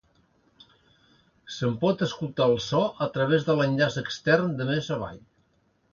Se'n 1.57 1.75
pot 1.83 2.01
escoltar 2.07 2.47
el 2.53 2.57
so 2.69 2.81
a 3.09 3.11
través 3.19 3.47
de 3.51 3.59
l'enllaç 3.61 3.99
extern 4.07 4.57
de 4.63 4.69
més 4.71 4.91
avall. 4.97 5.25